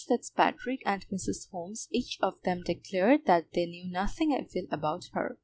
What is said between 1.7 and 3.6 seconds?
each of them declared that